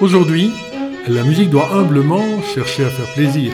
Aujourd'hui, 0.00 0.52
la 1.08 1.24
musique 1.24 1.50
doit 1.50 1.68
humblement 1.72 2.22
chercher 2.54 2.84
à 2.84 2.88
faire 2.88 3.12
plaisir. 3.14 3.52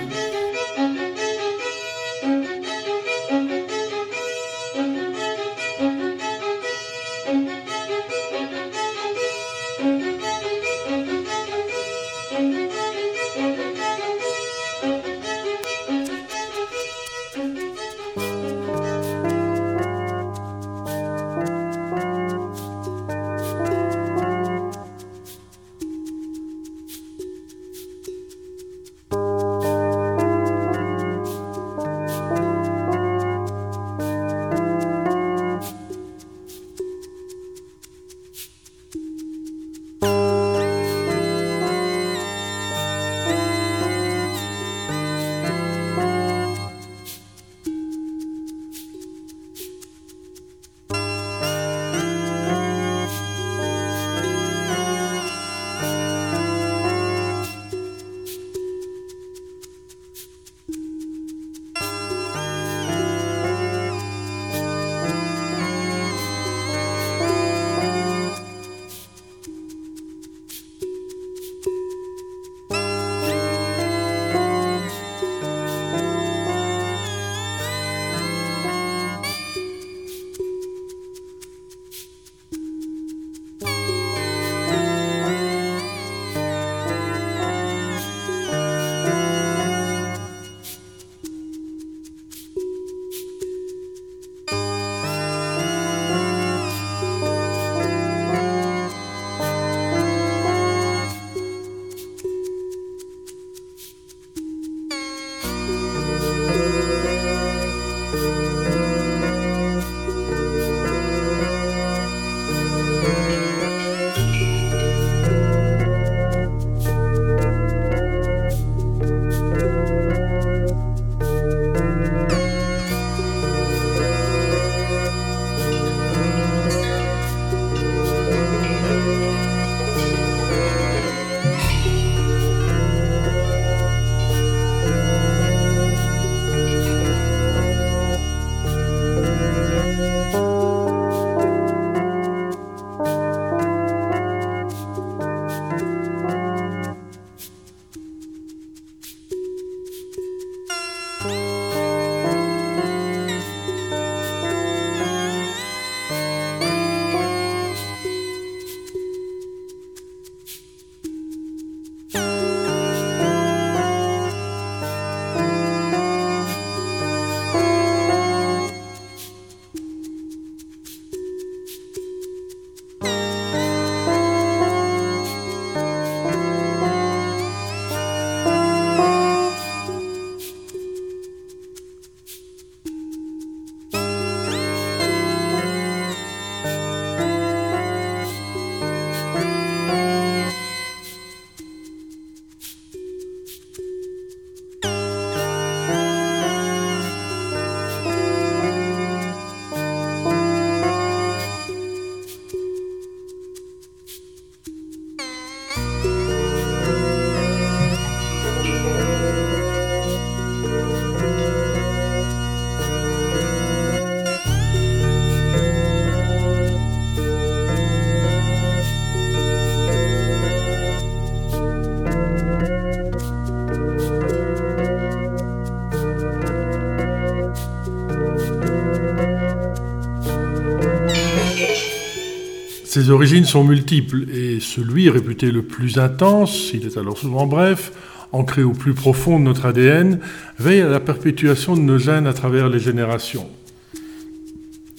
Ses 232.95 233.11
origines 233.11 233.45
sont 233.45 233.65
multiples 233.65 234.25
et 234.33 234.61
celui 234.61 235.11
réputé 235.11 235.51
le 235.51 235.63
plus 235.63 235.99
intense, 235.99 236.71
il 236.73 236.87
est 236.87 236.97
alors 236.97 237.19
souvent 237.19 237.45
bref, 237.45 237.91
ancré 238.31 238.63
au 238.63 238.71
plus 238.71 238.95
profond 238.95 239.41
de 239.41 239.45
notre 239.45 239.67
ADN, 239.67 240.21
veille 240.61 240.83
à 240.83 240.89
la 240.89 241.01
perpétuation 241.01 241.75
de 241.75 241.81
nos 241.81 241.99
gènes 241.99 242.29
à 242.29 242.33
travers 242.33 242.69
les 242.69 242.79
générations. 242.79 243.49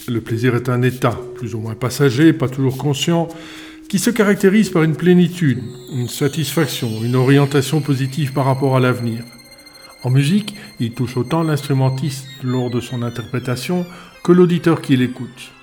Le 0.10 0.20
plaisir 0.20 0.56
est 0.56 0.68
un 0.68 0.82
état, 0.82 1.18
plus 1.36 1.56
ou 1.56 1.60
moins 1.60 1.76
passager, 1.76 2.34
pas 2.34 2.50
toujours 2.50 2.78
conscient, 2.78 3.30
qui 3.88 3.98
se 3.98 4.10
caractérise 4.10 4.70
par 4.70 4.84
une 4.84 4.98
plénitude, 4.98 5.64
une 5.94 6.10
satisfaction, 6.10 6.90
une 7.02 7.16
orientation 7.16 7.80
positive 7.80 8.34
par 8.34 8.44
rapport 8.44 8.76
à 8.76 8.82
l'avenir. 8.82 9.24
En 10.04 10.10
musique, 10.10 10.54
il 10.82 10.92
touche 10.92 11.16
autant 11.16 11.44
l'instrumentiste 11.44 12.28
lors 12.44 12.70
de 12.70 12.82
son 12.82 13.04
interprétation 13.04 13.86
que 14.22 14.34
l'auditeur 14.34 14.82
qui 14.82 14.98
l'écoute. 14.98 15.54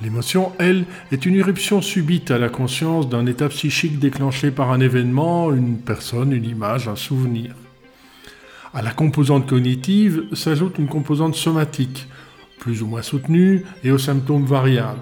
L'émotion, 0.00 0.52
elle, 0.60 0.84
est 1.10 1.26
une 1.26 1.34
irruption 1.34 1.82
subite 1.82 2.30
à 2.30 2.38
la 2.38 2.48
conscience 2.48 3.08
d'un 3.08 3.26
état 3.26 3.48
psychique 3.48 3.98
déclenché 3.98 4.52
par 4.52 4.70
un 4.70 4.78
événement, 4.78 5.52
une 5.52 5.78
personne, 5.78 6.32
une 6.32 6.44
image, 6.44 6.86
un 6.86 6.94
souvenir. 6.94 7.54
À 8.72 8.80
la 8.82 8.92
composante 8.92 9.48
cognitive 9.48 10.24
s'ajoute 10.34 10.78
une 10.78 10.88
composante 10.88 11.34
somatique, 11.34 12.06
plus 12.60 12.82
ou 12.82 12.86
moins 12.86 13.02
soutenue, 13.02 13.64
et 13.82 13.90
aux 13.90 13.98
symptômes 13.98 14.44
variables. 14.44 15.00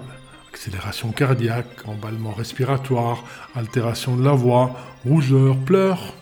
Accélération 0.49 1.11
cardiaque, 1.11 1.85
emballement 1.85 2.31
respiratoire, 2.31 3.23
altération 3.55 4.17
de 4.17 4.23
la 4.23 4.31
voix, 4.31 4.75
rougeur, 5.05 5.57
pleurs. 5.57 6.15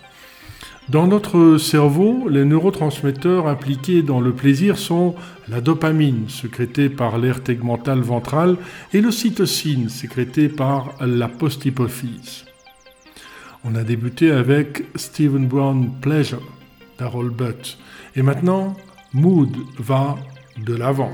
Dans 0.89 1.07
notre 1.07 1.57
cerveau, 1.57 2.29
les 2.29 2.45
neurotransmetteurs 2.45 3.47
impliqués 3.47 4.03
dans 4.03 4.21
le 4.21 4.33
plaisir 4.33 4.77
sont 4.77 5.15
la 5.47 5.59
dopamine, 5.59 6.29
sécrétée 6.29 6.89
par 6.89 7.17
l'aire 7.17 7.41
tegmentale 7.41 8.01
ventrale, 8.01 8.57
et 8.93 9.01
l'ocytocine, 9.01 9.89
sécrétée 9.89 10.47
par 10.47 10.93
la 11.01 11.27
posthypophyse. 11.27 12.45
On 13.63 13.73
a 13.73 13.83
débuté 13.83 14.29
avec 14.29 14.83
Stephen 14.95 15.47
Brown 15.47 15.89
Pleasure 16.01 16.47
d'Harold 16.99 17.33
Butt. 17.33 17.79
Et 18.15 18.21
maintenant, 18.21 18.75
Mood 19.11 19.57
va 19.79 20.15
de 20.63 20.75
l'avant. 20.75 21.11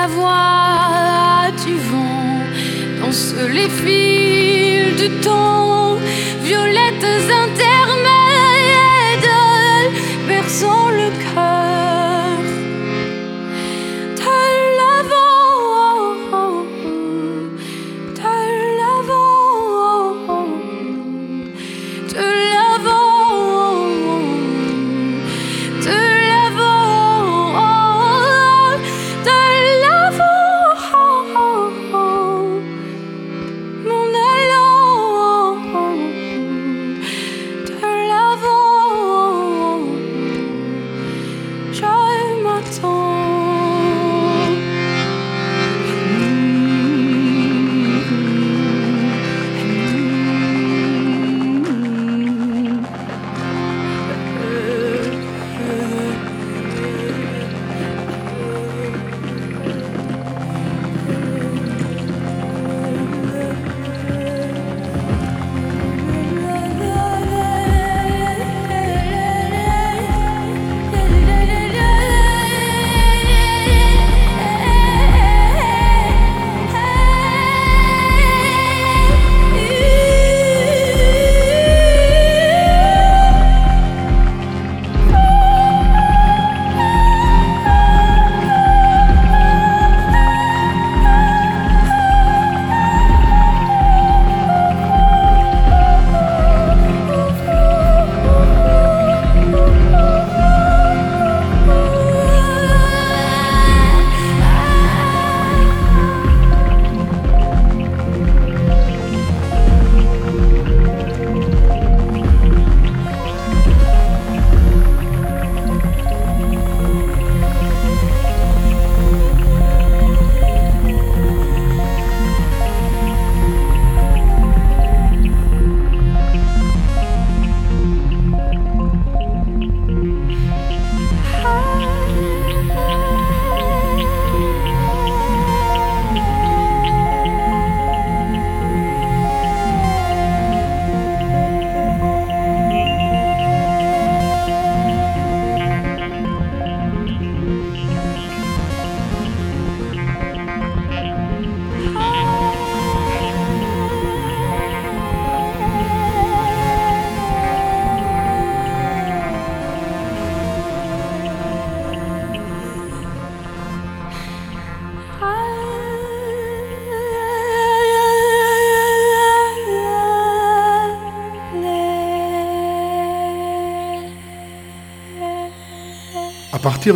la 0.00 0.06
voix 0.06 1.50
du 1.64 1.74
vent 1.90 2.40
danse 3.00 3.34
les 3.56 3.70
fils 3.80 4.96
du 5.02 5.08
temps, 5.26 5.96
violettes 6.48 7.12
intérieures. 7.44 7.67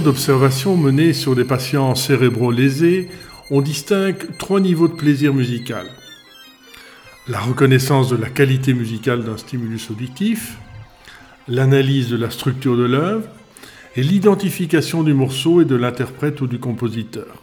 D'observations 0.01 0.77
menées 0.77 1.13
sur 1.13 1.35
des 1.35 1.45
patients 1.45 1.95
cérébraux 1.95 2.51
lésés, 2.51 3.11
on 3.51 3.61
distingue 3.61 4.17
trois 4.39 4.61
niveaux 4.61 4.89
de 4.89 4.95
plaisir 4.95 5.35
musical. 5.35 5.87
La 7.29 7.39
reconnaissance 7.39 8.09
de 8.09 8.17
la 8.17 8.31
qualité 8.31 8.73
musicale 8.73 9.25
d'un 9.25 9.37
stimulus 9.37 9.91
auditif, 9.91 10.57
l'analyse 11.49 12.09
de 12.09 12.17
la 12.17 12.31
structure 12.31 12.77
de 12.77 12.85
l'œuvre 12.85 13.29
et 13.95 14.03
l'identification 14.03 15.03
du 15.03 15.13
morceau 15.13 15.61
et 15.61 15.67
de 15.67 15.77
l'interprète 15.77 16.41
ou 16.41 16.47
du 16.47 16.59
compositeur. 16.59 17.43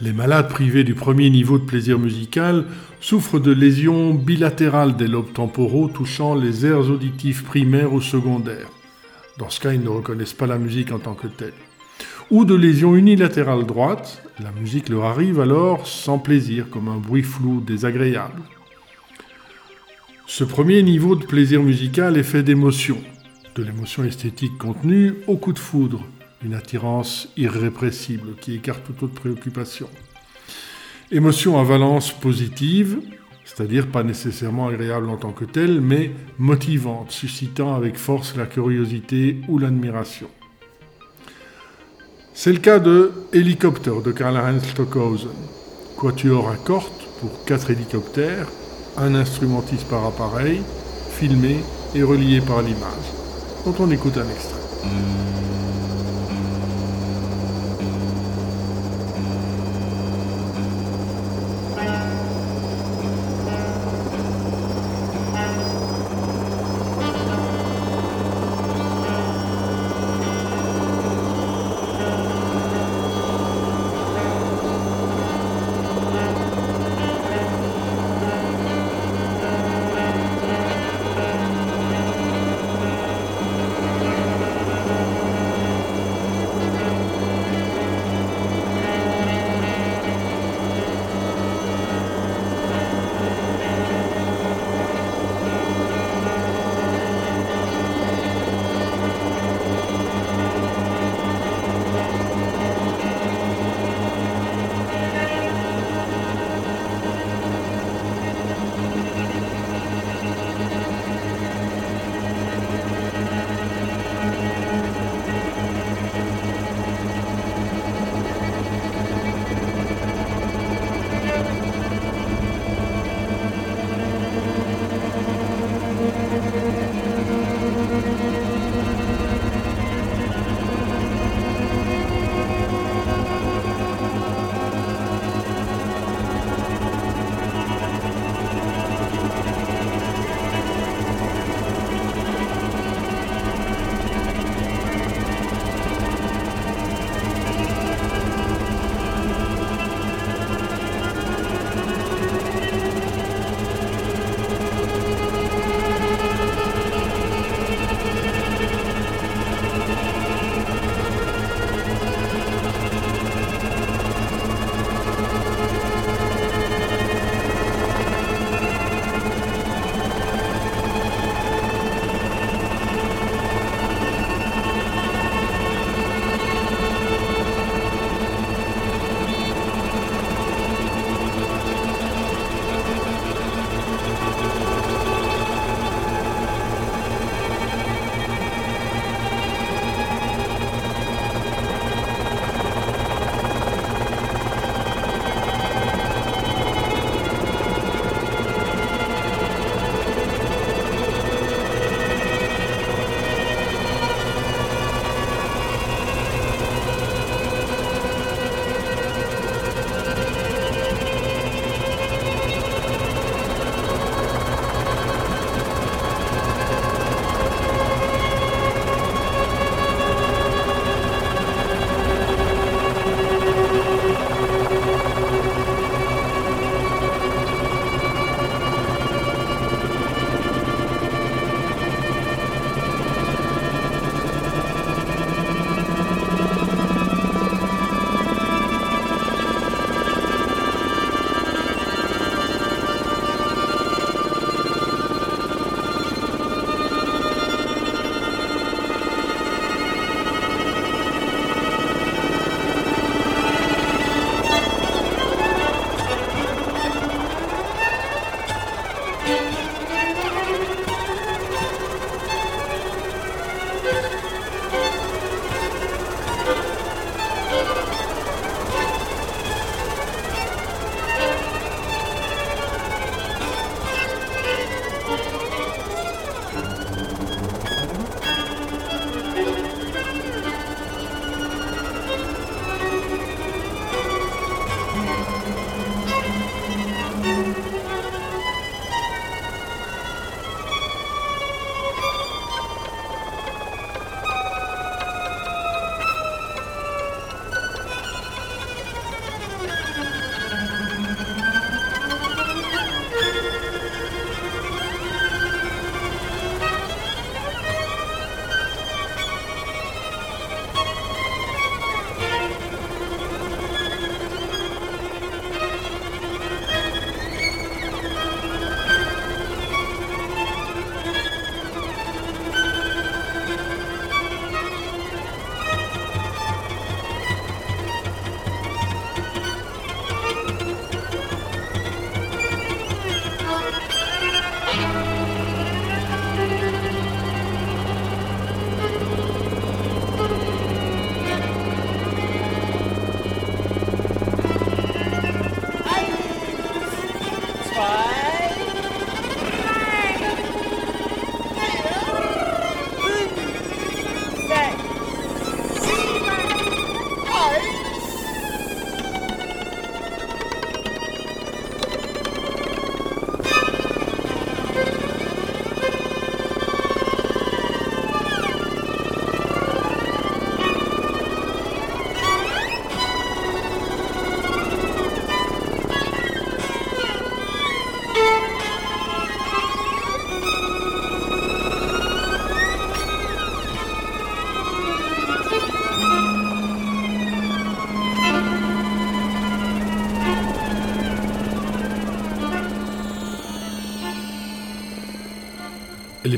Les 0.00 0.12
malades 0.12 0.48
privés 0.48 0.84
du 0.84 0.94
premier 0.94 1.30
niveau 1.30 1.58
de 1.58 1.64
plaisir 1.64 1.98
musical 1.98 2.64
souffrent 3.00 3.40
de 3.40 3.52
lésions 3.52 4.14
bilatérales 4.14 4.96
des 4.96 5.06
lobes 5.06 5.32
temporaux 5.32 5.88
touchant 5.88 6.34
les 6.34 6.66
aires 6.66 6.90
auditives 6.90 7.44
primaires 7.44 7.92
ou 7.92 8.00
secondaires. 8.00 8.70
Dans 9.38 9.50
ce 9.50 9.60
cas, 9.60 9.72
ils 9.72 9.82
ne 9.82 9.88
reconnaissent 9.88 10.34
pas 10.34 10.48
la 10.48 10.58
musique 10.58 10.90
en 10.90 10.98
tant 10.98 11.14
que 11.14 11.28
telle. 11.28 11.54
Ou 12.30 12.44
de 12.44 12.56
lésions 12.56 12.96
unilatérales 12.96 13.64
droites, 13.64 14.22
la 14.40 14.50
musique 14.50 14.88
leur 14.88 15.04
arrive 15.04 15.40
alors 15.40 15.86
sans 15.86 16.18
plaisir, 16.18 16.68
comme 16.70 16.88
un 16.88 16.96
bruit 16.96 17.22
flou, 17.22 17.60
désagréable. 17.60 18.42
Ce 20.26 20.42
premier 20.42 20.82
niveau 20.82 21.14
de 21.14 21.24
plaisir 21.24 21.62
musical 21.62 22.16
est 22.16 22.24
fait 22.24 22.42
d'émotions, 22.42 23.02
de 23.54 23.62
l'émotion 23.62 24.04
esthétique 24.04 24.58
contenue 24.58 25.14
au 25.28 25.36
coup 25.36 25.52
de 25.52 25.58
foudre, 25.58 26.04
une 26.44 26.54
attirance 26.54 27.28
irrépressible 27.36 28.34
qui 28.40 28.54
écarte 28.54 28.84
toute 28.84 29.04
autre 29.04 29.14
préoccupation. 29.14 29.88
Émotion 31.10 31.58
à 31.58 31.64
valence 31.64 32.12
positive, 32.12 32.98
c'est-à-dire 33.48 33.86
pas 33.86 34.02
nécessairement 34.02 34.68
agréable 34.68 35.08
en 35.08 35.16
tant 35.16 35.32
que 35.32 35.44
telle, 35.44 35.80
mais 35.80 36.12
motivante, 36.38 37.10
suscitant 37.10 37.74
avec 37.74 37.96
force 37.96 38.36
la 38.36 38.46
curiosité 38.46 39.38
ou 39.48 39.58
l'admiration. 39.58 40.28
C'est 42.34 42.52
le 42.52 42.58
cas 42.58 42.78
de 42.78 43.10
Hélicoptère 43.32 44.02
de 44.02 44.12
Karl-Heinz 44.12 44.62
Stockhausen, 44.64 45.30
quatuor 45.96 46.50
à 46.50 46.56
corte 46.56 47.08
pour 47.20 47.44
quatre 47.46 47.70
hélicoptères, 47.70 48.46
un 48.96 49.14
instrumentiste 49.14 49.88
par 49.88 50.04
appareil, 50.04 50.60
filmé 51.10 51.56
et 51.94 52.02
relié 52.02 52.40
par 52.40 52.62
l'image, 52.62 53.08
dont 53.64 53.74
on 53.80 53.90
écoute 53.90 54.18
un 54.18 54.28
extrait. 54.30 54.60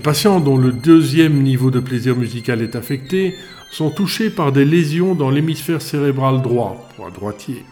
Les 0.01 0.05
patients 0.05 0.41
dont 0.41 0.57
le 0.57 0.73
deuxième 0.73 1.43
niveau 1.43 1.71
de 1.71 1.79
plaisir 1.79 2.17
musical 2.17 2.63
est 2.63 2.75
affecté 2.75 3.35
sont 3.71 3.91
touchés 3.91 4.31
par 4.31 4.51
des 4.51 4.65
lésions 4.65 5.15
dans 5.15 5.29
l'hémisphère 5.29 5.83
cérébral 5.83 6.41
droit, 6.41 6.89
pour 6.97 7.11
droitier, 7.11 7.67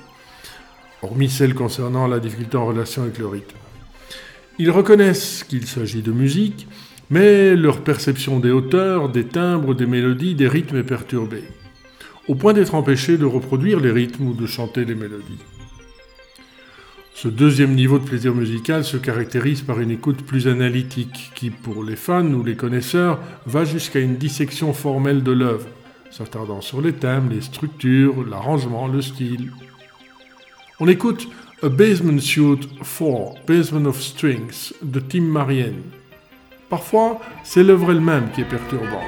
hormis 1.01 1.31
celles 1.31 1.55
concernant 1.55 2.07
la 2.07 2.19
difficulté 2.21 2.59
en 2.59 2.67
relation 2.67 3.01
avec 3.01 3.17
le 3.17 3.29
rythme. 3.29 3.57
Ils 4.59 4.71
reconnaissent 4.71 5.43
qu'il 5.43 5.67
s'agit 5.67 6.03
de 6.03 6.13
musique, 6.13 6.69
mais 7.09 7.57
leur 7.57 7.81
perception 7.81 8.41
des 8.41 8.51
hauteurs, 8.51 9.09
des 9.09 9.25
timbres, 9.25 9.73
des 9.73 9.87
mélodies, 9.87 10.35
des 10.35 10.49
rythmes 10.49 10.77
est 10.77 10.83
perturbée, 10.83 11.45
au 12.29 12.35
point 12.35 12.53
d'être 12.53 12.75
empêchés 12.75 13.17
de 13.17 13.25
reproduire 13.25 13.81
les 13.81 13.91
rythmes 13.91 14.27
ou 14.27 14.35
de 14.35 14.45
chanter 14.45 14.85
les 14.85 14.95
mélodies. 14.95 15.41
Ce 17.21 17.27
deuxième 17.27 17.75
niveau 17.75 17.99
de 17.99 18.05
plaisir 18.05 18.33
musical 18.33 18.85
se 18.85 18.97
caractérise 18.97 19.63
par 19.63 19.81
une 19.81 19.91
écoute 19.91 20.25
plus 20.25 20.47
analytique 20.47 21.33
qui, 21.35 21.51
pour 21.51 21.83
les 21.83 21.97
fans 21.97 22.33
ou 22.33 22.45
les 22.45 22.55
connaisseurs, 22.55 23.19
va 23.45 23.65
jusqu'à 23.65 23.99
une 23.99 24.19
dissection 24.19 24.73
formelle 24.73 25.25
de 25.25 25.33
l'œuvre, 25.33 25.67
s'attardant 26.13 26.61
sur 26.61 26.81
les 26.81 26.93
thèmes, 26.93 27.29
les 27.29 27.41
structures, 27.41 28.25
l'arrangement, 28.25 28.87
le 28.87 29.03
style. 29.03 29.51
On 30.79 30.87
écoute 30.87 31.27
A 31.61 31.69
Basement 31.69 32.21
Suite 32.21 32.69
4, 32.79 33.45
Basement 33.49 33.89
of 33.89 34.01
Strings 34.01 34.75
de 34.81 35.01
Tim 35.01 35.23
Marien. 35.23 35.73
Parfois, 36.71 37.21
c'est 37.43 37.65
l'œuvre 37.65 37.91
elle-même 37.91 38.31
qui 38.33 38.43
est 38.43 38.49
perturbante. 38.49 39.03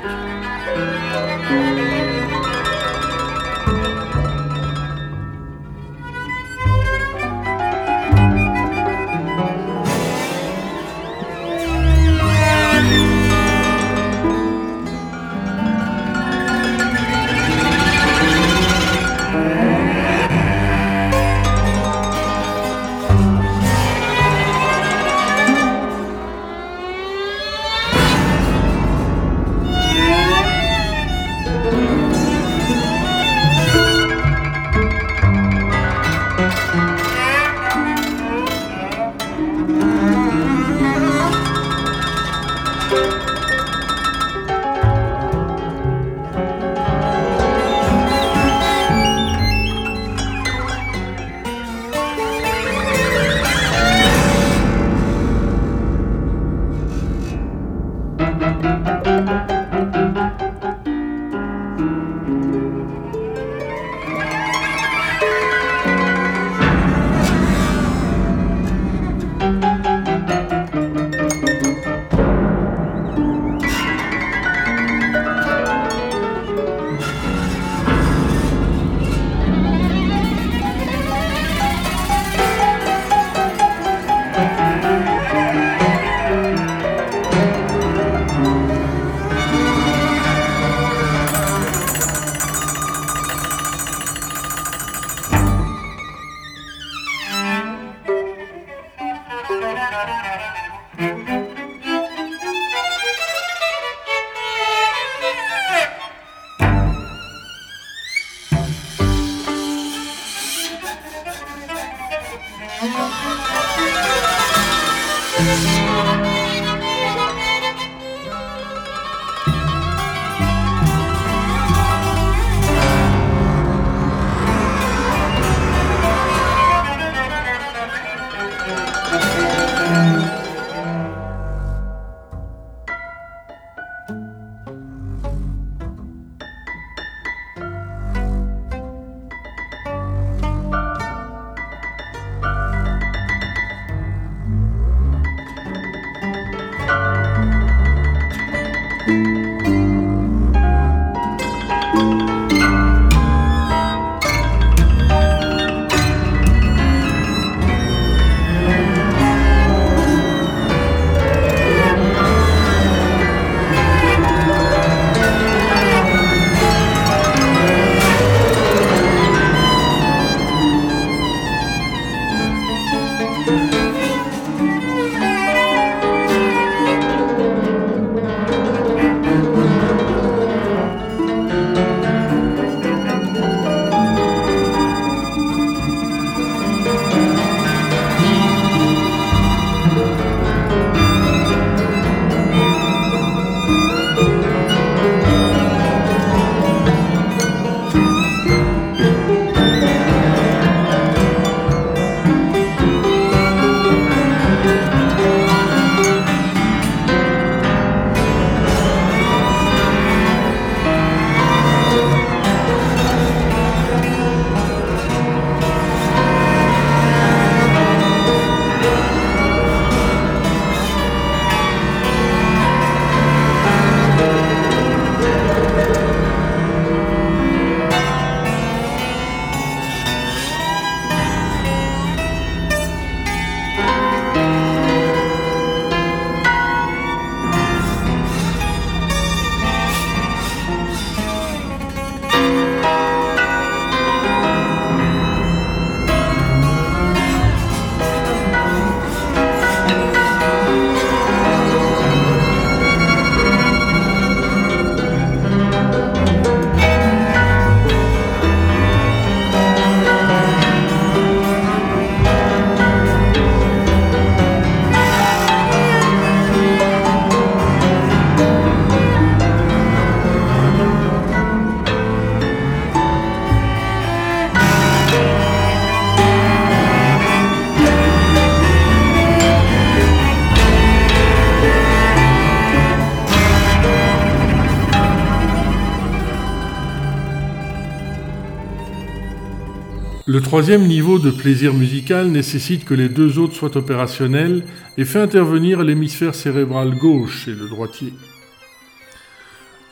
troisième 290.50 290.88
niveau 290.88 291.20
de 291.20 291.30
plaisir 291.30 291.72
musical 291.72 292.26
nécessite 292.26 292.84
que 292.84 292.92
les 292.92 293.08
deux 293.08 293.38
autres 293.38 293.54
soient 293.54 293.76
opérationnels 293.76 294.64
et 294.98 295.04
fait 295.04 295.20
intervenir 295.20 295.84
l'hémisphère 295.84 296.34
cérébral 296.34 296.96
gauche 296.96 297.46
et 297.46 297.52
le 297.52 297.68
droitier. 297.68 298.12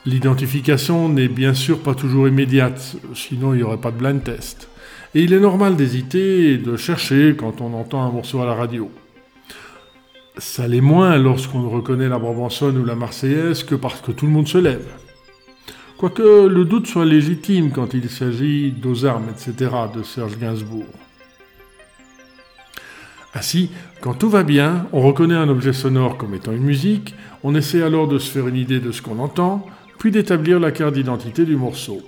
L'identification 0.05 1.09
n'est 1.09 1.29
bien 1.29 1.55
sûr 1.55 1.79
pas 1.79 1.95
toujours 1.95 2.27
immédiate, 2.27 2.97
sinon 3.15 3.55
il 3.55 3.59
n'y 3.59 3.63
aurait 3.63 3.77
pas 3.77 3.93
de 3.93 3.99
blind 3.99 4.25
test. 4.25 4.69
Et 5.15 5.23
il 5.23 5.33
est 5.33 5.39
normal 5.39 5.77
d'hésiter 5.77 6.55
et 6.55 6.59
de 6.59 6.77
chercher 6.77 7.37
quand 7.39 7.61
on 7.61 7.73
entend 7.75 8.03
un 8.03 8.11
morceau 8.11 8.43
à 8.43 8.47
la 8.47 8.55
radio. 8.55 8.91
Ça 10.39 10.67
l'est 10.67 10.81
moins 10.81 11.19
lorsqu'on 11.19 11.71
reconnaît 11.71 12.09
la 12.09 12.19
Brabançonne 12.19 12.79
ou 12.79 12.85
la 12.85 12.97
Marseillaise 12.97 13.63
que 13.63 13.77
parce 13.77 14.01
que 14.01 14.11
tout 14.11 14.27
le 14.27 14.33
monde 14.33 14.49
se 14.49 14.59
lève. 14.59 14.89
Quoique 15.99 16.47
le 16.47 16.65
doute 16.65 16.87
soit 16.87 17.05
légitime 17.05 17.73
quand 17.73 17.93
il 17.93 18.09
s'agit 18.09 18.71
d'aux 18.71 19.05
armes, 19.05 19.27
etc. 19.31 19.69
de 19.93 20.05
Serge 20.05 20.39
Gainsbourg. 20.39 20.87
Ainsi, 23.35 23.73
quand 24.01 24.15
tout 24.15 24.31
va 24.31 24.45
bien, 24.45 24.87
on 24.93 25.01
reconnaît 25.01 25.35
un 25.35 25.49
objet 25.49 25.73
sonore 25.73 26.17
comme 26.17 26.35
étant 26.35 26.53
une 26.53 26.63
musique, 26.63 27.17
on 27.43 27.57
essaie 27.57 27.83
alors 27.83 28.07
de 28.07 28.21
se 28.21 28.31
faire 28.31 28.47
une 28.47 28.55
idée 28.55 28.79
de 28.79 28.93
ce 28.93 29.03
qu'on 29.03 29.19
entend, 29.19 29.67
puis 29.99 30.13
d'établir 30.13 30.61
la 30.61 30.71
carte 30.71 30.95
d'identité 30.95 31.45
du 31.45 31.57
morceau. 31.57 32.01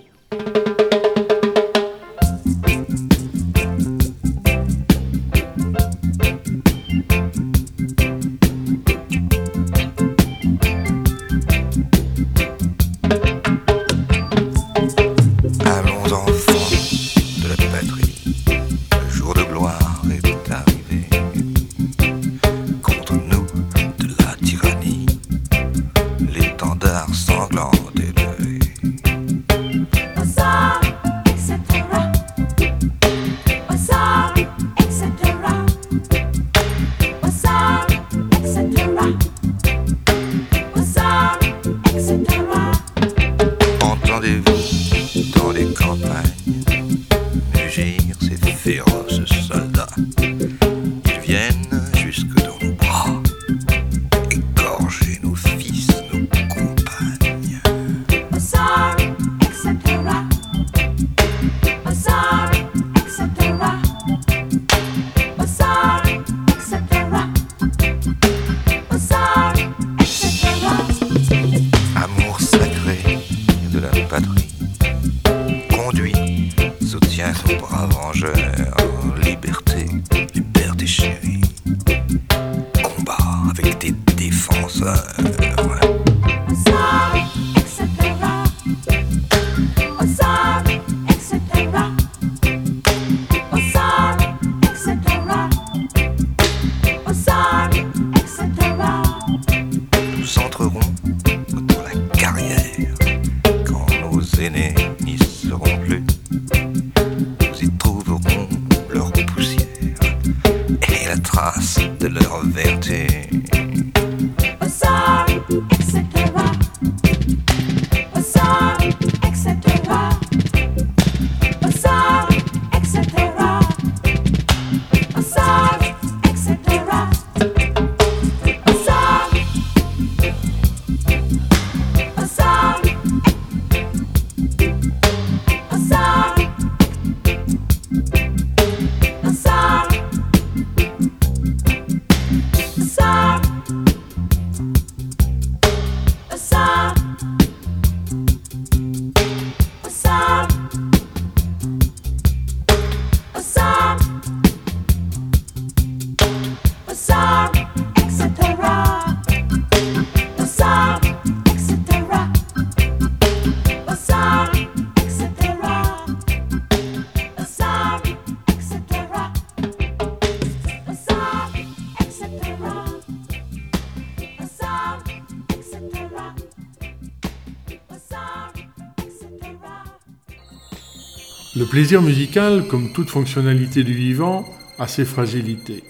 Plaisir 181.70 182.02
musical, 182.02 182.66
comme 182.66 182.90
toute 182.92 183.10
fonctionnalité 183.10 183.84
du 183.84 183.94
vivant, 183.94 184.44
a 184.80 184.88
ses 184.88 185.04
fragilités. 185.04 185.84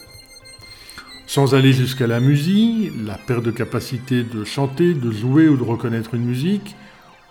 Sans 1.27 1.55
aller 1.55 1.73
jusqu'à 1.73 2.07
la 2.07 2.21
musique, 2.21 2.93
la 3.07 3.15
perte 3.15 3.45
de 3.45 3.51
capacité 3.51 4.23
de 4.23 4.45
chanter, 4.45 4.93
de 4.93 5.11
jouer 5.11 5.49
ou 5.49 5.57
de 5.57 5.63
reconnaître 5.63 6.13
une 6.13 6.27
musique, 6.27 6.77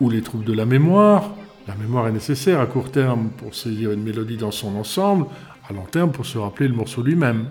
ou 0.02 0.10
les 0.10 0.24
troubles 0.24 0.46
de 0.46 0.54
la 0.54 0.66
mémoire, 0.66 1.30
la 1.68 1.76
mémoire 1.76 2.08
est 2.08 2.12
nécessaire 2.12 2.60
à 2.60 2.66
court 2.66 2.90
terme 2.90 3.30
pour 3.38 3.54
saisir 3.54 3.92
une 3.92 4.02
mélodie 4.02 4.38
dans 4.38 4.50
son 4.50 4.76
ensemble, 4.78 5.28
à 5.70 5.72
long 5.72 5.86
terme 5.86 6.12
pour 6.12 6.26
se 6.26 6.40
rappeler 6.40 6.68
le 6.68 6.74
morceau 6.74 7.04
lui-même. 7.04 7.46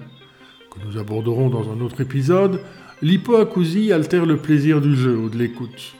Que 0.73 0.85
nous 0.85 0.99
aborderons 0.99 1.49
dans 1.49 1.71
un 1.71 1.81
autre 1.81 2.01
épisode, 2.01 2.61
l'hypoacousie 3.03 3.93
altère 3.93 4.27
le 4.27 4.39
plaisir 4.39 4.81
du 4.81 4.97
jeu 4.97 5.17
ou 5.17 5.29
de 5.29 5.39
l'écoute. 5.39 5.95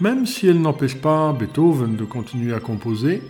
Même 0.00 0.26
si 0.26 0.46
elle 0.46 0.60
n'empêche 0.60 0.94
pas 0.94 1.32
Beethoven 1.32 1.96
de 1.96 2.04
continuer 2.04 2.54
à 2.54 2.60
composer, 2.60 3.20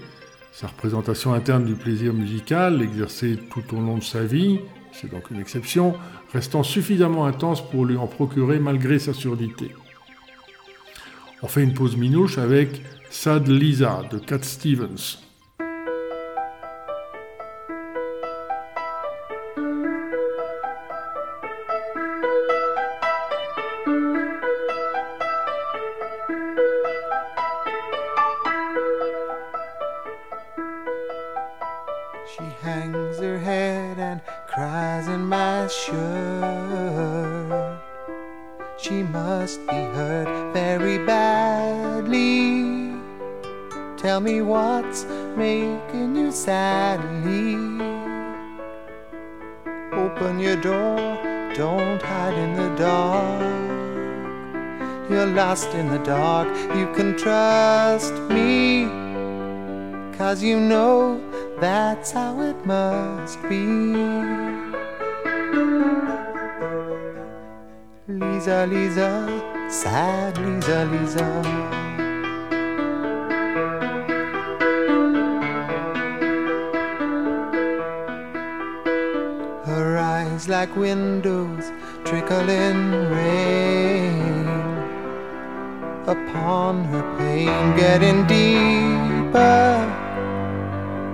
sa 0.52 0.66
représentation 0.66 1.32
interne 1.32 1.64
du 1.64 1.74
plaisir 1.74 2.12
musical, 2.12 2.82
exercée 2.82 3.38
tout 3.50 3.74
au 3.74 3.80
long 3.80 3.96
de 3.96 4.04
sa 4.04 4.22
vie, 4.22 4.60
c'est 4.92 5.10
donc 5.10 5.30
une 5.30 5.40
exception, 5.40 5.94
restant 6.32 6.62
suffisamment 6.62 7.24
intense 7.24 7.66
pour 7.70 7.86
lui 7.86 7.96
en 7.96 8.06
procurer 8.06 8.58
malgré 8.58 8.98
sa 8.98 9.14
surdité. 9.14 9.74
On 11.42 11.48
fait 11.48 11.64
une 11.64 11.74
pause 11.74 11.96
minouche 11.96 12.38
avec 12.38 12.82
Sad 13.10 13.48
Lisa 13.48 14.02
de 14.10 14.18
Cat 14.18 14.42
Stevens. 14.42 15.18
Lost 55.26 55.72
in 55.74 55.88
the 55.88 55.98
dark, 55.98 56.48
you 56.76 56.86
can 56.94 57.16
trust 57.16 58.12
me. 58.28 58.86
Cause 60.18 60.42
you 60.42 60.58
know 60.60 61.20
that's 61.60 62.10
how 62.10 62.40
it 62.40 62.66
must 62.66 63.40
be. 63.48 63.92
Lisa, 68.08 68.66
Lisa, 68.66 69.68
sad 69.70 70.36
Lisa, 70.38 70.84
Lisa. 70.92 71.42
Her 79.64 79.98
eyes 79.98 80.48
like 80.48 80.74
windows 80.76 81.70
trickling 82.04 82.90
rain 83.10 84.71
upon 86.12 86.84
her 86.92 87.04
pain, 87.18 87.76
getting 87.76 88.18
deeper. 88.26 89.68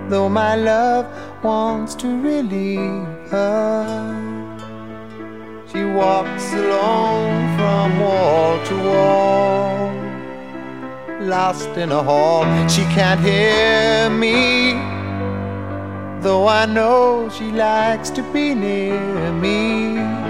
Though 0.09 0.29
my 0.29 0.55
love 0.55 1.05
wants 1.43 1.95
to 2.01 2.07
relieve 2.21 3.07
her, 3.33 3.85
she 5.71 5.81
walks 5.83 6.45
alone 6.53 7.39
from 7.57 7.99
wall 8.03 8.53
to 8.69 8.75
wall, 8.89 9.93
lost 11.35 11.71
in 11.83 11.91
a 11.91 12.03
hall. 12.03 12.43
She 12.67 12.83
can't 12.95 13.21
hear 13.21 14.09
me 14.09 14.99
though 16.21 16.47
I 16.47 16.65
know 16.65 17.29
she 17.29 17.51
likes 17.51 18.09
to 18.11 18.21
be 18.33 18.53
near 18.53 19.31
me. 19.31 20.28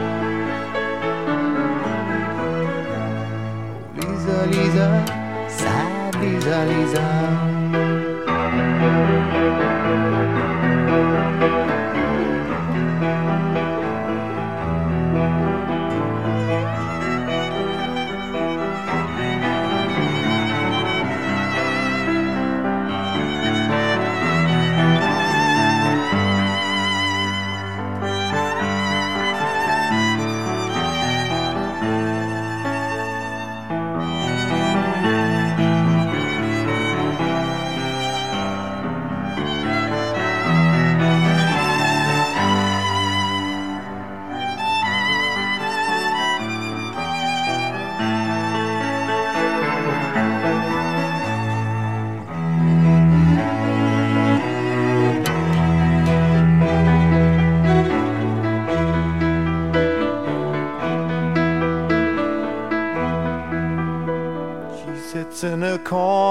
Lisa, 4.79 5.05
sad 5.49 6.15
Lisa, 6.21 6.65
Lisa. 6.65 7.58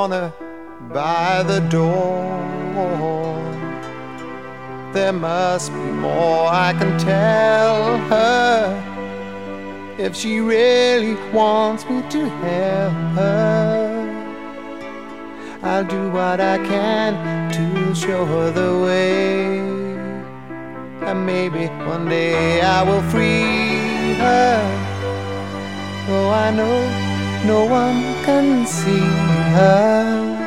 Corner 0.09 0.33
by 0.93 1.43
the 1.43 1.61
door. 1.69 2.39
There 4.93 5.13
must 5.13 5.71
be 5.73 5.79
more 5.79 6.49
I 6.49 6.73
can 6.79 6.99
tell 6.99 7.99
her 8.13 8.85
if 9.99 10.17
she 10.17 10.41
really 10.41 11.15
wants 11.33 11.85
me 11.89 12.03
to 12.11 12.29
help 12.29 12.93
her. 13.19 13.85
I'll 15.63 15.85
do 15.85 16.11
what 16.11 16.41
I 16.41 16.57
can 16.59 17.13
to 17.53 17.95
show 17.95 18.25
her 18.25 18.51
the 18.51 18.73
way. 18.85 19.59
And 21.09 21.27
maybe 21.27 21.67
one 21.85 22.09
day 22.09 22.61
I 22.61 22.83
will 22.83 23.03
free 23.11 24.15
her. 24.15 24.61
Oh, 26.11 26.31
I 26.31 26.51
know 26.51 27.08
no 27.47 27.65
one 27.65 28.03
can 28.25 28.67
see 28.67 29.07
her. 29.55 30.39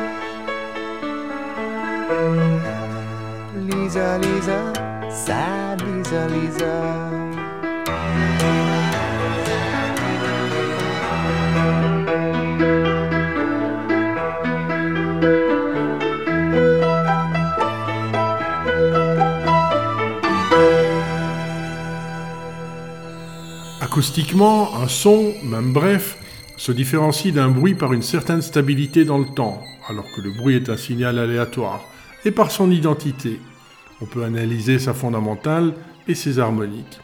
Lisa, 3.68 4.18
Lisa, 4.22 4.72
sad 5.10 5.80
Lisa, 5.82 6.28
Lisa. 6.28 7.02
Acoustiquement, 23.80 24.74
un 24.76 24.88
son, 24.88 25.34
même 25.42 25.72
bref, 25.72 26.16
se 26.62 26.70
différencie 26.70 27.34
d'un 27.34 27.48
bruit 27.48 27.74
par 27.74 27.92
une 27.92 28.02
certaine 28.02 28.40
stabilité 28.40 29.04
dans 29.04 29.18
le 29.18 29.26
temps, 29.34 29.64
alors 29.88 30.06
que 30.14 30.20
le 30.20 30.30
bruit 30.30 30.54
est 30.54 30.68
un 30.68 30.76
signal 30.76 31.18
aléatoire, 31.18 31.82
et 32.24 32.30
par 32.30 32.52
son 32.52 32.70
identité. 32.70 33.40
On 34.00 34.06
peut 34.06 34.22
analyser 34.22 34.78
sa 34.78 34.94
fondamentale 34.94 35.74
et 36.06 36.14
ses 36.14 36.38
harmoniques. 36.38 37.00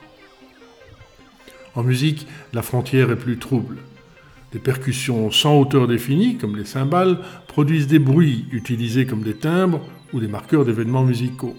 En 1.75 1.83
musique, 1.83 2.29
la 2.53 2.63
frontière 2.63 3.11
est 3.11 3.17
plus 3.17 3.37
trouble. 3.37 3.79
Des 4.53 4.61
percussions 4.61 5.29
sans 5.33 5.59
hauteur 5.59 5.89
définie, 5.89 6.37
comme 6.37 6.55
les 6.55 6.65
cymbales, 6.65 7.19
produisent 7.49 7.89
des 7.89 7.99
bruits 7.99 8.47
utilisés 8.53 9.07
comme 9.07 9.25
des 9.25 9.35
timbres 9.35 9.81
ou 10.13 10.21
des 10.21 10.29
marqueurs 10.29 10.67
d'événements 10.67 11.03
musicaux. 11.03 11.57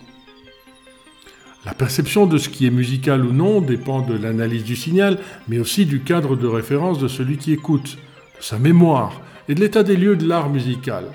La 1.65 1.73
perception 1.73 2.25
de 2.25 2.37
ce 2.37 2.47
qui 2.47 2.65
est 2.65 2.71
musical 2.71 3.25
ou 3.25 3.33
non 3.33 3.59
dépend 3.59 4.01
de 4.01 4.17
l'analyse 4.17 4.63
du 4.63 4.77
signal, 4.77 5.19
mais 5.49 5.59
aussi 5.59 5.85
du 5.85 6.01
cadre 6.01 6.37
de 6.37 6.47
référence 6.47 6.99
de 6.99 7.09
celui 7.09 7.37
qui 7.37 7.51
écoute, 7.51 7.97
de 8.37 8.43
sa 8.43 8.59
mémoire 8.59 9.21
et 9.49 9.55
de 9.55 9.59
l'état 9.59 9.83
des 9.83 9.97
lieux 9.97 10.15
de 10.15 10.27
l'art 10.27 10.49
musical. 10.49 11.05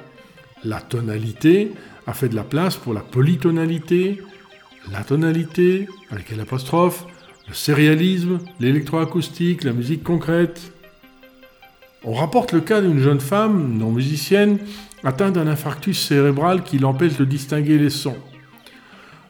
La 0.62 0.80
tonalité 0.80 1.72
a 2.06 2.12
fait 2.12 2.28
de 2.28 2.36
la 2.36 2.44
place 2.44 2.76
pour 2.76 2.92
la 2.92 3.00
polytonalité, 3.00 4.20
la 4.92 5.02
tonalité 5.02 5.88
avec 6.10 6.30
l'apostrophe, 6.36 7.06
le 7.48 7.54
sérialisme, 7.54 8.38
l'électroacoustique, 8.60 9.64
la 9.64 9.72
musique 9.72 10.02
concrète. 10.02 10.72
On 12.02 12.12
rapporte 12.12 12.52
le 12.52 12.60
cas 12.60 12.82
d'une 12.82 12.98
jeune 12.98 13.20
femme, 13.20 13.78
non 13.78 13.90
musicienne, 13.90 14.58
atteinte 15.04 15.34
d'un 15.34 15.46
infarctus 15.46 15.98
cérébral 15.98 16.62
qui 16.62 16.78
l'empêche 16.78 17.16
de 17.16 17.24
distinguer 17.24 17.78
les 17.78 17.90
sons. 17.90 18.16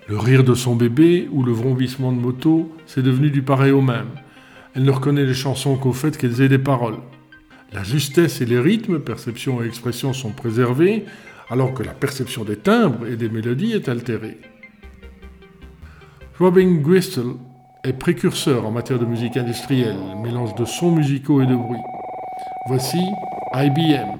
Le 0.06 0.18
rire 0.18 0.44
de 0.44 0.54
son 0.54 0.76
bébé 0.76 1.28
ou 1.32 1.42
le 1.42 1.52
vrombissement 1.52 2.12
de 2.12 2.18
moto, 2.18 2.70
c'est 2.84 3.02
devenu 3.02 3.30
du 3.30 3.40
pareil 3.40 3.72
au 3.72 3.80
même. 3.80 4.08
Elle 4.74 4.84
ne 4.84 4.90
reconnaît 4.90 5.24
les 5.24 5.34
chansons 5.34 5.76
qu'au 5.76 5.92
fait 5.92 6.18
qu'elles 6.18 6.42
aient 6.42 6.48
des 6.48 6.58
paroles. 6.58 6.98
La 7.72 7.82
justesse 7.82 8.42
et 8.42 8.44
les 8.44 8.60
rythmes, 8.60 9.00
perception 9.00 9.62
et 9.62 9.66
expression 9.66 10.12
sont 10.12 10.32
préservés, 10.32 11.06
alors 11.48 11.72
que 11.72 11.82
la 11.82 11.92
perception 11.92 12.44
des 12.44 12.56
timbres 12.56 13.06
et 13.06 13.16
des 13.16 13.30
mélodies 13.30 13.72
est 13.72 13.88
altérée. 13.88 14.38
Robin 16.38 16.74
Gristle 16.82 17.36
est 17.82 17.94
précurseur 17.94 18.66
en 18.66 18.72
matière 18.72 18.98
de 18.98 19.06
musique 19.06 19.38
industrielle, 19.38 19.96
mélange 20.22 20.54
de 20.54 20.66
sons 20.66 20.90
musicaux 20.90 21.40
et 21.40 21.46
de 21.46 21.56
bruits. 21.56 21.78
Voici 22.66 22.98
IBM. 23.54 24.18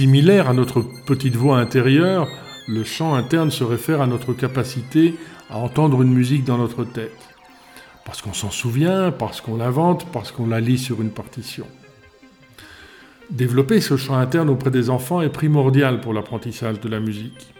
Similaire 0.00 0.48
à 0.48 0.54
notre 0.54 0.80
petite 0.80 1.36
voix 1.36 1.58
intérieure, 1.58 2.26
le 2.66 2.84
chant 2.84 3.14
interne 3.14 3.50
se 3.50 3.64
réfère 3.64 4.00
à 4.00 4.06
notre 4.06 4.32
capacité 4.32 5.14
à 5.50 5.58
entendre 5.58 6.00
une 6.00 6.14
musique 6.14 6.44
dans 6.44 6.56
notre 6.56 6.84
tête. 6.84 7.28
Parce 8.06 8.22
qu'on 8.22 8.32
s'en 8.32 8.48
souvient, 8.48 9.10
parce 9.10 9.42
qu'on 9.42 9.58
l'invente, 9.58 10.10
parce 10.10 10.32
qu'on 10.32 10.46
la 10.46 10.58
lit 10.58 10.78
sur 10.78 11.02
une 11.02 11.10
partition. 11.10 11.66
Développer 13.28 13.82
ce 13.82 13.98
chant 13.98 14.16
interne 14.16 14.48
auprès 14.48 14.70
des 14.70 14.88
enfants 14.88 15.20
est 15.20 15.28
primordial 15.28 16.00
pour 16.00 16.14
l'apprentissage 16.14 16.80
de 16.80 16.88
la 16.88 16.98
musique. 16.98 17.52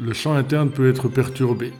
Le 0.00 0.14
chant 0.14 0.32
interne 0.32 0.70
peut 0.70 0.88
être 0.88 1.08
perturbé, 1.08 1.74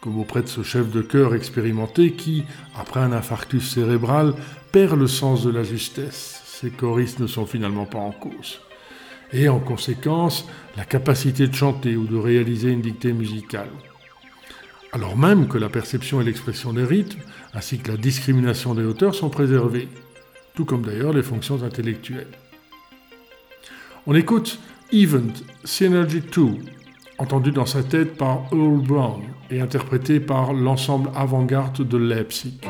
comme 0.00 0.18
auprès 0.18 0.40
de 0.40 0.48
ce 0.48 0.62
chef 0.62 0.90
de 0.90 1.02
chœur 1.02 1.34
expérimenté 1.34 2.12
qui, 2.12 2.44
après 2.80 3.00
un 3.00 3.12
infarctus 3.12 3.74
cérébral, 3.74 4.32
perd 4.72 4.98
le 4.98 5.06
sens 5.06 5.44
de 5.44 5.50
la 5.50 5.64
justesse 5.64 6.41
ces 6.62 6.70
choristes 6.70 7.18
ne 7.18 7.26
sont 7.26 7.44
finalement 7.44 7.86
pas 7.86 7.98
en 7.98 8.12
cause. 8.12 8.60
Et 9.32 9.48
en 9.48 9.58
conséquence, 9.58 10.46
la 10.76 10.84
capacité 10.84 11.48
de 11.48 11.54
chanter 11.54 11.96
ou 11.96 12.06
de 12.06 12.16
réaliser 12.16 12.70
une 12.70 12.82
dictée 12.82 13.12
musicale. 13.12 13.68
Alors 14.92 15.16
même 15.16 15.48
que 15.48 15.58
la 15.58 15.68
perception 15.68 16.20
et 16.20 16.24
l'expression 16.24 16.72
des 16.72 16.84
rythmes, 16.84 17.18
ainsi 17.52 17.78
que 17.78 17.90
la 17.90 17.96
discrimination 17.96 18.74
des 18.74 18.84
hauteurs 18.84 19.16
sont 19.16 19.28
préservées, 19.28 19.88
tout 20.54 20.64
comme 20.64 20.82
d'ailleurs 20.82 21.12
les 21.12 21.24
fonctions 21.24 21.64
intellectuelles. 21.64 22.38
On 24.06 24.14
écoute 24.14 24.60
Event 24.92 25.32
Synergy 25.64 26.20
2, 26.20 26.46
entendu 27.18 27.50
dans 27.50 27.66
sa 27.66 27.82
tête 27.82 28.16
par 28.16 28.44
Earl 28.52 28.80
Brown 28.86 29.22
et 29.50 29.60
interprété 29.60 30.20
par 30.20 30.52
l'ensemble 30.52 31.10
avant-garde 31.16 31.88
de 31.88 31.96
Leipzig. 31.96 32.60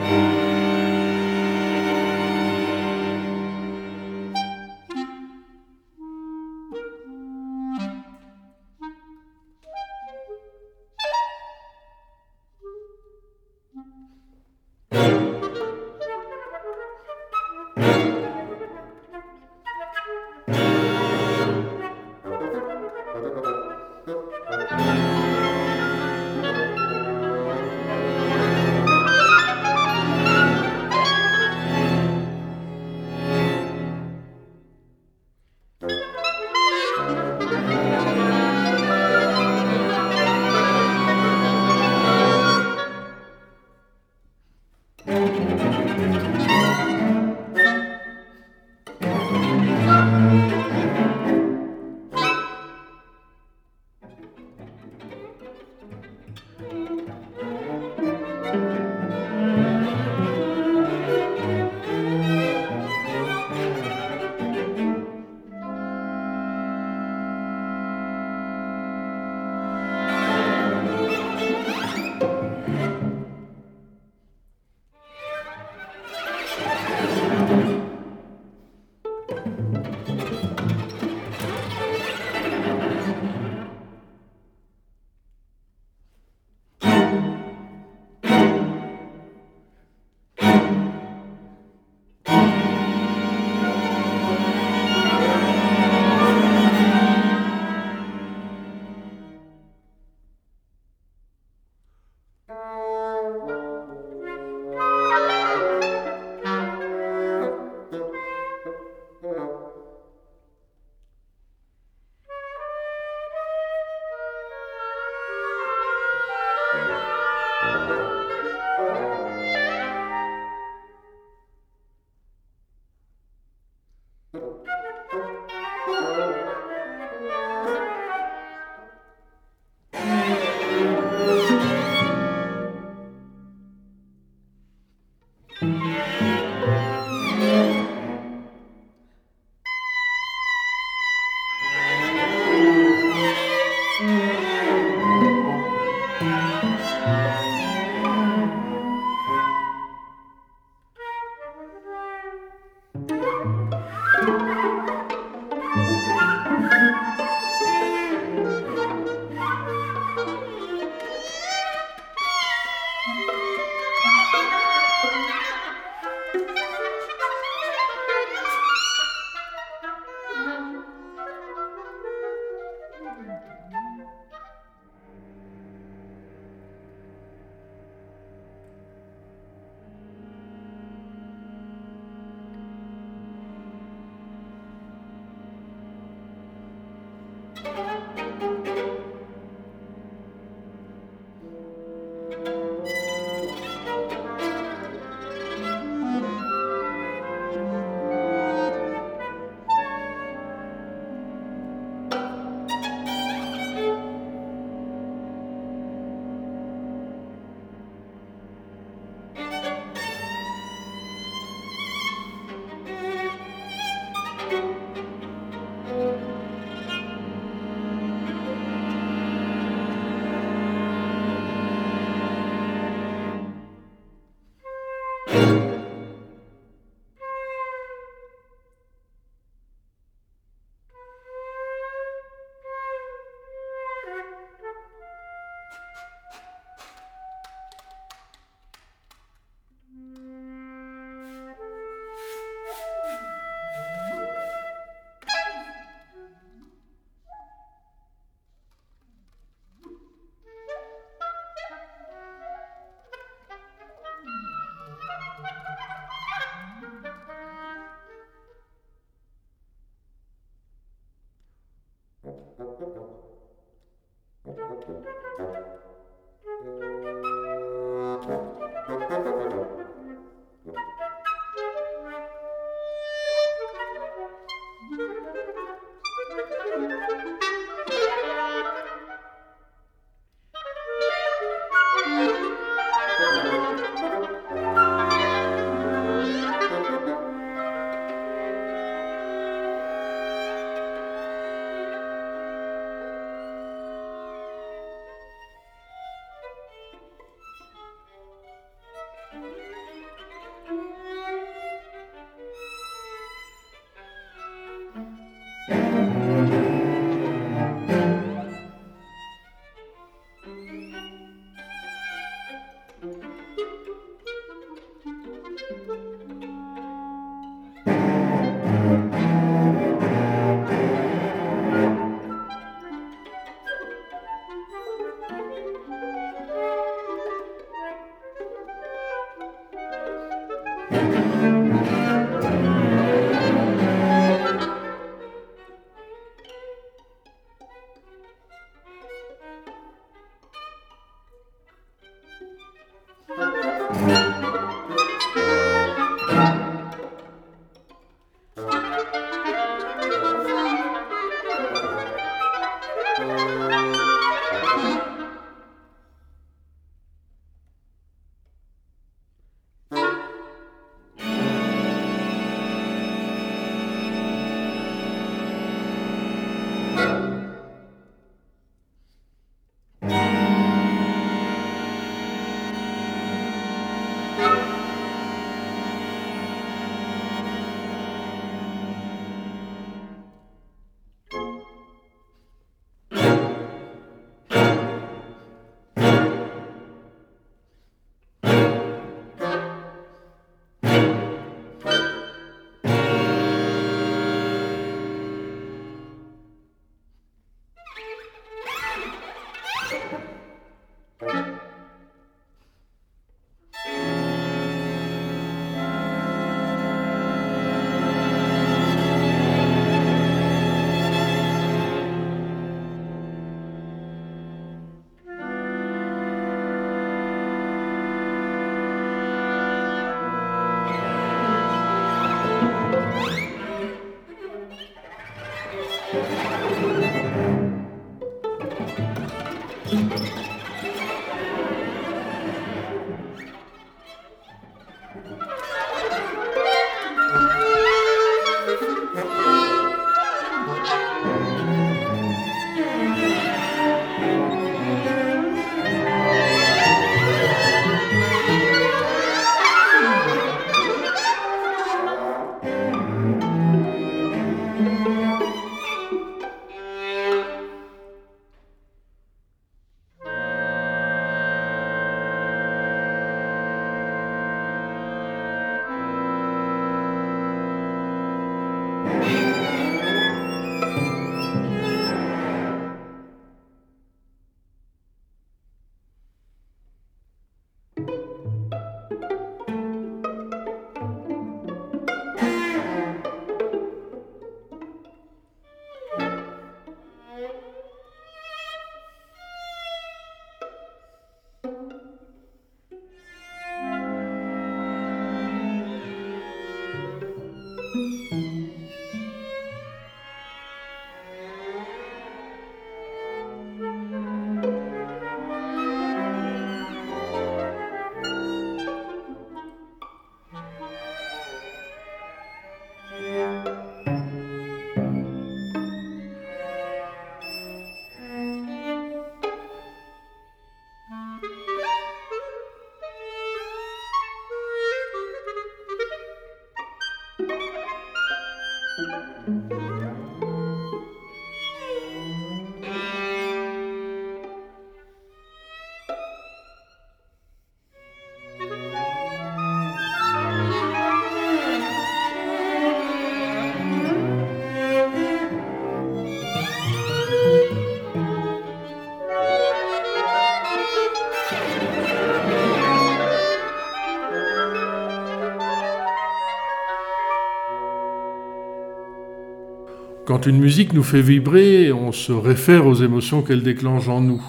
Quand 560.43 560.49
une 560.49 560.59
musique 560.59 560.93
nous 560.93 561.05
fait 561.05 561.23
vibrer, 561.23 561.93
on 561.93 562.11
se 562.11 562.33
réfère 562.33 562.85
aux 562.85 562.97
émotions 562.97 563.43
qu'elle 563.43 563.63
déclenche 563.63 564.09
en 564.09 564.21
nous, 564.21 564.43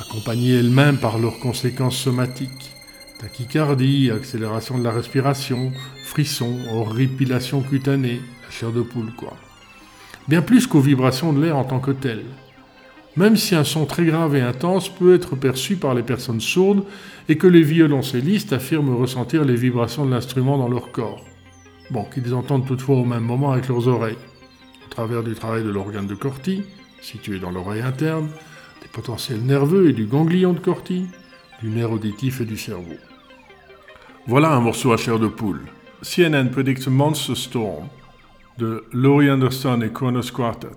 accompagnées 0.00 0.54
elles-mêmes 0.54 0.96
par 0.96 1.18
leurs 1.18 1.38
conséquences 1.40 1.98
somatiques. 1.98 2.74
Tachycardie, 3.18 4.10
accélération 4.10 4.78
de 4.78 4.84
la 4.84 4.92
respiration, 4.92 5.72
frissons, 6.04 6.56
horripilation 6.72 7.60
cutanée, 7.60 8.22
chair 8.48 8.72
de 8.72 8.80
poule 8.80 9.12
quoi. 9.14 9.34
Bien 10.26 10.40
plus 10.40 10.66
qu'aux 10.66 10.80
vibrations 10.80 11.34
de 11.34 11.42
l'air 11.42 11.58
en 11.58 11.64
tant 11.64 11.80
que 11.80 11.90
telles. 11.90 12.24
Même 13.18 13.36
si 13.36 13.54
un 13.54 13.64
son 13.64 13.84
très 13.84 14.06
grave 14.06 14.36
et 14.36 14.40
intense 14.40 14.88
peut 14.88 15.14
être 15.14 15.36
perçu 15.36 15.76
par 15.76 15.92
les 15.92 16.02
personnes 16.02 16.40
sourdes 16.40 16.84
et 17.28 17.36
que 17.36 17.46
les 17.46 17.62
violoncellistes 17.62 18.54
affirment 18.54 18.96
ressentir 18.96 19.44
les 19.44 19.56
vibrations 19.56 20.06
de 20.06 20.12
l'instrument 20.12 20.56
dans 20.56 20.68
leur 20.70 20.92
corps. 20.92 21.22
Bon, 21.90 22.04
qu'ils 22.04 22.32
entendent 22.32 22.66
toutefois 22.66 22.96
au 22.96 23.04
même 23.04 23.24
moment 23.24 23.52
avec 23.52 23.68
leurs 23.68 23.86
oreilles, 23.86 24.16
travers 24.90 25.22
du 25.22 25.34
travail 25.34 25.64
de 25.64 25.70
l'organe 25.70 26.06
de 26.06 26.14
Corti, 26.14 26.62
situé 27.00 27.38
dans 27.38 27.50
l'oreille 27.50 27.80
interne, 27.80 28.28
des 28.82 28.88
potentiels 28.88 29.40
nerveux 29.40 29.88
et 29.88 29.92
du 29.92 30.04
ganglion 30.04 30.52
de 30.52 30.58
Corti, 30.58 31.06
du 31.62 31.70
nerf 31.70 31.92
auditif 31.92 32.40
et 32.40 32.44
du 32.44 32.58
cerveau. 32.58 32.96
Voilà 34.26 34.52
un 34.52 34.60
morceau 34.60 34.92
à 34.92 34.96
chair 34.96 35.18
de 35.18 35.28
poule. 35.28 35.62
CNN 36.02 36.50
predicts 36.50 36.86
monster 36.88 37.34
storm 37.34 37.88
de 38.58 38.84
Laurie 38.92 39.30
Anderson 39.30 39.80
et 39.82 39.90
Kronos 39.90 40.30
Quartet. 40.34 40.68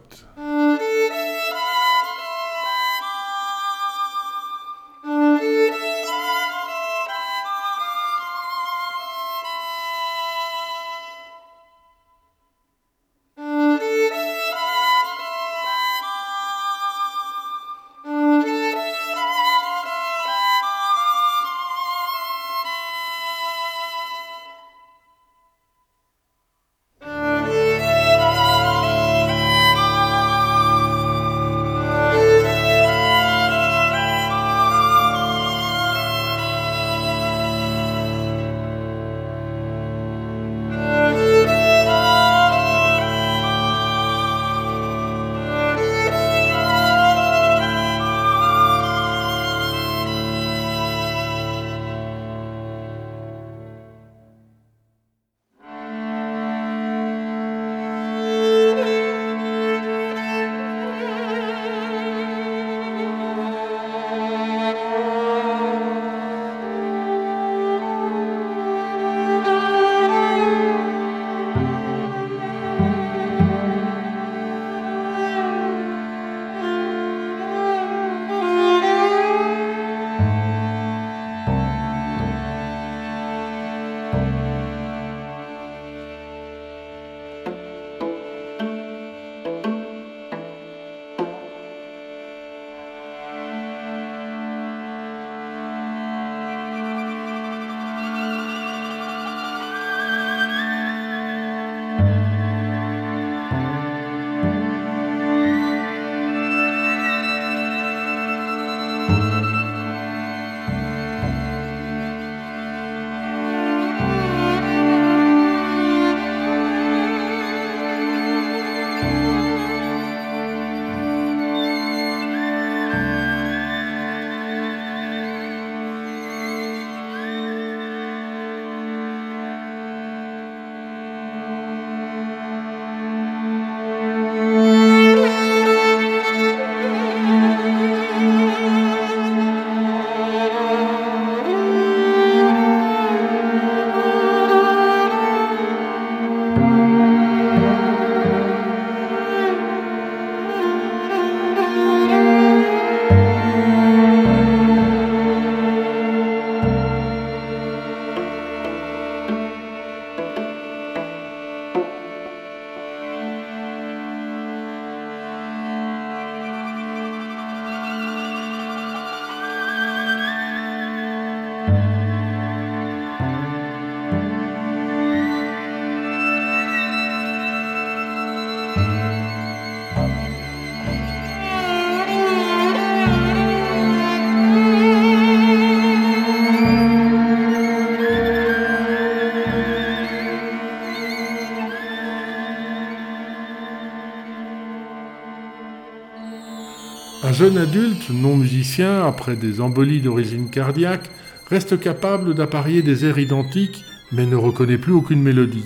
Jeune 197.43 197.57
adulte 197.57 198.09
non 198.09 198.37
musicien, 198.37 199.05
après 199.05 199.35
des 199.35 199.59
embolies 199.59 199.99
d'origine 199.99 200.49
cardiaque, 200.49 201.09
reste 201.49 201.77
capable 201.77 202.35
d'apparier 202.35 202.81
des 202.81 203.03
airs 203.03 203.19
identiques, 203.19 203.83
mais 204.13 204.25
ne 204.25 204.37
reconnaît 204.37 204.77
plus 204.77 204.93
aucune 204.93 205.21
mélodie, 205.21 205.65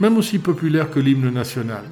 même 0.00 0.18
aussi 0.18 0.38
populaire 0.38 0.90
que 0.90 1.00
l'hymne 1.00 1.30
national. 1.30 1.84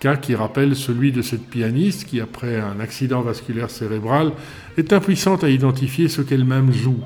Cas 0.00 0.16
qui 0.16 0.34
rappelle 0.34 0.74
celui 0.74 1.12
de 1.12 1.22
cette 1.22 1.48
pianiste 1.48 2.08
qui, 2.08 2.20
après 2.20 2.58
un 2.58 2.80
accident 2.80 3.22
vasculaire 3.22 3.70
cérébral, 3.70 4.32
est 4.76 4.92
impuissante 4.92 5.44
à 5.44 5.48
identifier 5.48 6.08
ce 6.08 6.20
qu'elle-même 6.20 6.72
joue. 6.72 7.04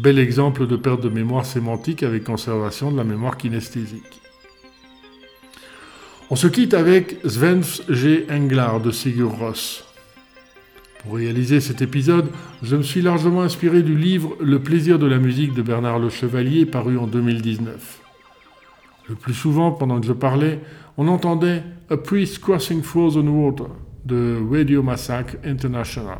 Bel 0.00 0.18
exemple 0.18 0.66
de 0.66 0.74
perte 0.74 1.02
de 1.02 1.08
mémoire 1.08 1.46
sémantique 1.46 2.02
avec 2.02 2.24
conservation 2.24 2.90
de 2.90 2.96
la 2.96 3.04
mémoire 3.04 3.36
kinesthésique. 3.36 4.20
On 6.30 6.34
se 6.34 6.48
quitte 6.48 6.74
avec 6.74 7.18
Svenf 7.24 7.82
G. 7.88 8.26
Englar 8.28 8.80
de 8.80 8.90
Sigur 8.90 9.38
Ross. 9.38 9.84
Pour 11.04 11.16
réaliser 11.16 11.60
cet 11.60 11.82
épisode, 11.82 12.30
je 12.62 12.76
me 12.76 12.82
suis 12.82 13.02
largement 13.02 13.42
inspiré 13.42 13.82
du 13.82 13.96
livre 13.96 14.36
Le 14.40 14.60
plaisir 14.60 15.00
de 15.00 15.06
la 15.06 15.18
musique 15.18 15.52
de 15.52 15.60
Bernard 15.60 15.98
Le 15.98 16.08
Chevalier 16.08 16.64
paru 16.64 16.96
en 16.96 17.08
2019. 17.08 18.00
Le 19.08 19.16
plus 19.16 19.34
souvent, 19.34 19.72
pendant 19.72 20.00
que 20.00 20.06
je 20.06 20.12
parlais, 20.12 20.60
on 20.96 21.08
entendait 21.08 21.64
A 21.90 21.96
Priest 21.96 22.38
Crossing 22.38 22.82
Frozen 22.82 23.28
Water 23.28 23.66
de 24.04 24.38
Radio 24.48 24.82
Massacre 24.84 25.36
International. 25.44 26.18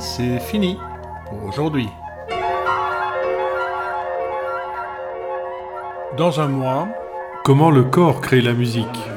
C'est 0.00 0.40
fini 0.40 0.76
pour 1.26 1.44
aujourd'hui. 1.44 1.88
Dans 6.16 6.40
un 6.40 6.48
mois, 6.48 6.88
comment 7.44 7.70
le 7.70 7.84
corps 7.84 8.20
crée 8.20 8.40
la 8.40 8.52
musique? 8.52 9.13